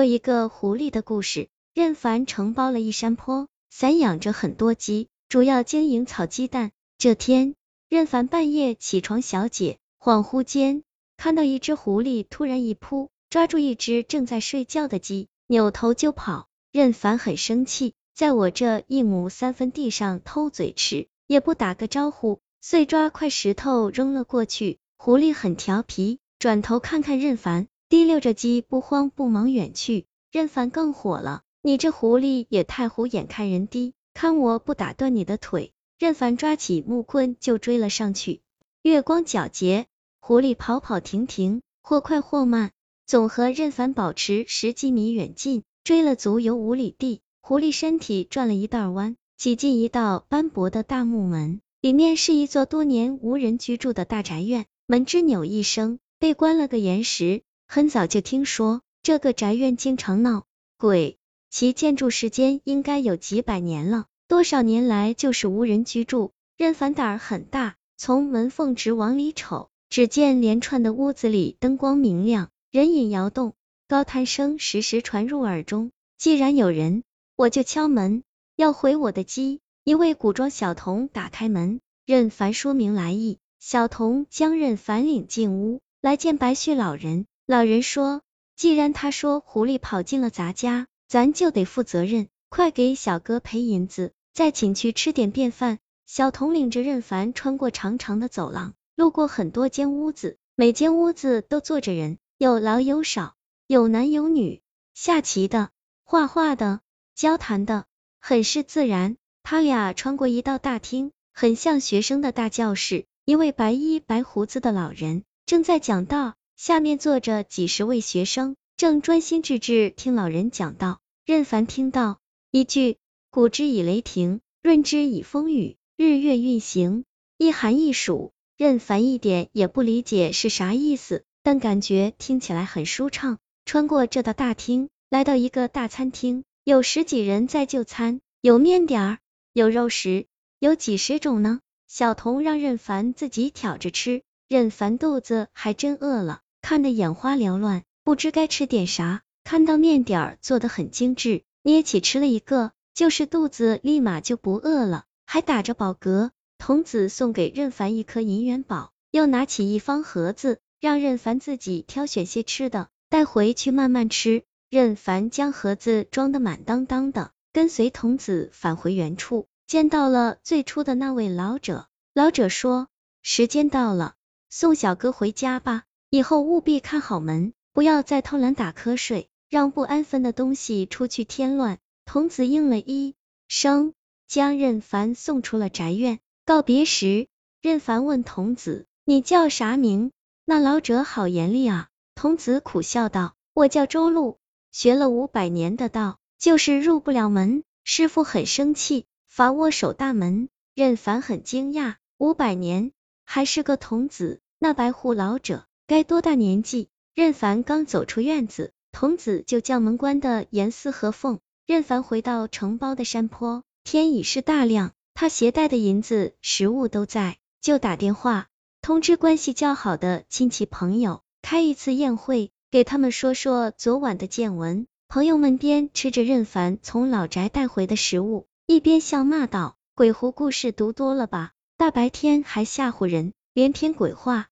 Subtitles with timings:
[0.00, 1.50] 说一个狐狸的故事。
[1.74, 6.70] 任凡承包了一山坡，散养着很多鸡，主要经营草鸡蛋。
[6.96, 7.54] 这天，
[7.90, 10.84] 任凡半夜起床小解，恍惚间
[11.18, 16.48] 看到一只狐狸突然一扑，抓住一只正在睡觉的鸡，扭头就跑。
[16.72, 24.78] 任凡很生气，在我这一亩三分地上偷嘴吃，也不打个招呼，遂抓块石头扔了过去。
[24.96, 30.06] 狐狸很调皮，转头看看任凡，提溜着鸡不慌不忙远去。
[30.30, 31.42] 任凡更火了。
[31.60, 35.72] 你这狐狸也太虎眼看人低，看我不打断你的腿！
[35.98, 38.42] 任凡抓起木棍就追了上去。
[38.82, 39.86] 月光皎洁，
[40.20, 42.70] 狐狸跑跑停停，或快或慢，
[43.06, 45.64] 总和任凡保持十几米远近。
[45.82, 54.66] 追了足有五里地，狐狸身体转了一道弯，挤进一道斑驳的大木门，里面是一座多年无人居住的大宅院。
[54.86, 57.42] 门吱扭一声，被关了个严实。
[57.72, 60.42] 很早就听说这个宅院经常闹
[60.76, 61.18] 鬼。
[61.50, 66.32] 其建筑时间应该有几百年了，多少年来就是无人居住。
[66.56, 73.54] 任凡胆儿很大，从门缝直往里瞅，只见连串的屋子里灯光明亮，人影摇动，
[73.86, 75.92] 高谈声时时传入耳中。
[76.18, 77.04] 既然有人，
[77.36, 78.24] 我就敲门，
[78.56, 79.60] 要回我的鸡。
[79.84, 87.26] 一位古装小童打开门，任凡说明来意，小童将任凡领进屋，来见白须老人。
[87.50, 88.22] 老人说，
[88.54, 90.86] 既然他说狐狸跑进了咱家。
[91.08, 95.80] 咱就得负责任，快给小哥赔银子，再请去吃点便饭。
[96.06, 103.34] 小童领着任凡穿过长长的走廊，路过很多间屋子，每间屋子都坐着人，有老有少，
[103.66, 104.62] 有男有女，
[104.94, 105.70] 下棋的、
[106.04, 106.78] 画画的、
[107.16, 107.86] 交谈的，
[108.20, 109.16] 很是自然。
[109.42, 118.54] 他俩穿过一道大厅，很像学生的大教室，一位白衣白胡子的老人正在讲道，下面坐着几十位学生。
[118.76, 122.18] 正专心致志听老人讲道，任凡听到
[122.50, 122.98] 一句
[123.32, 127.06] “古之以雷霆，润之以风雨，日月运行，
[127.38, 133.38] 一寒一暑”，任凡一点也不理解是啥意思，但感觉听起来很舒畅。
[133.64, 139.18] 穿过这道大厅，来到一个大餐厅，有十几人在就餐，有面点儿，
[139.54, 140.26] 有肉食，
[140.58, 141.60] 有几十种呢。
[141.88, 147.82] 小童让任凡自己挑着吃，任凡肚子还真饿了，看得眼花缭乱。
[148.02, 156.30] 不知该吃点啥，看到面点儿做的很精致，捏起吃了一个，就是肚子立马就不饿了，还打着饱嗝。
[156.58, 164.44] 童子送给任凡一颗银元宝，又拿起一方盒子，让任凡自己挑选些吃的，带回去慢慢吃。
[164.68, 171.86] 任凡将盒子装得满当当的，跟随童子返回原处，见到了最初的那位老者。
[172.14, 172.88] 老者说
[173.22, 174.14] ：“时间到了，
[174.48, 181.78] 送小哥回家吧，以后务必看好门。”不要再偷懒打瞌睡，让不安分的东西出去添乱。
[182.04, 183.14] 童子应了一
[183.46, 183.94] 声，
[184.26, 186.18] 将任凡送出了宅院。
[186.44, 187.28] 告别时，
[187.62, 190.10] 任凡问童子：“你叫啥名？”
[190.44, 191.88] 那老者好严厉啊！
[192.16, 194.38] 童子苦笑道：“我叫周路，
[194.72, 197.62] 学了五百年的道，就是入不了门。
[197.84, 202.90] 师傅很生气，罚我守大门。”任凡很惊讶，五百年
[203.24, 206.86] 还是个童子，那白胡老者该多大年纪？
[207.16, 211.40] 任凡刚走出院子，童子就将门关的严丝合缝。
[211.66, 218.46] 任凡回到承包的山坡，天已是大亮，他携带的银子、食物都在，就打电话
[218.80, 224.86] 通知关系较好的亲戚朋友，开一次宴会，给他们说说昨晚的见闻。
[225.08, 231.50] 朋友们边吃着任凡从老宅带回的食物，一边笑骂道：“鬼狐故事读多了吧？
[231.76, 234.46] 大白天还吓唬人，连篇鬼话。”